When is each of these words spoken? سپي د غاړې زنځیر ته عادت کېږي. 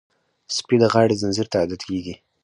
سپي 0.55 0.75
د 0.81 0.83
غاړې 0.93 1.15
زنځیر 1.21 1.47
ته 1.51 1.55
عادت 1.61 1.81
کېږي. 1.89 2.13